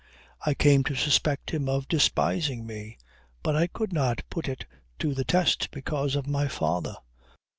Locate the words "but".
3.43-3.55